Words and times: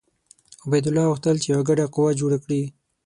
عبیدالله 0.65 1.03
غوښتل 1.11 1.35
چې 1.43 1.47
یوه 1.53 1.63
ګډه 1.69 1.85
قوه 1.95 2.11
جوړه 2.19 2.37
کړي. 2.43 2.61